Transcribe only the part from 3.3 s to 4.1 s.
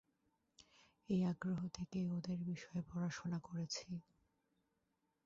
করেছি।